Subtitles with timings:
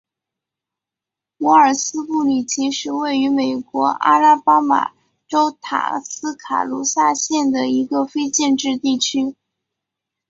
[1.37, 4.93] 摩尔斯布里奇是位于美国阿拉巴马
[5.27, 9.35] 州塔斯卡卢萨县的一个非建制地区。